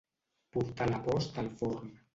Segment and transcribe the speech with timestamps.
[0.55, 1.99] Portar la post al forn.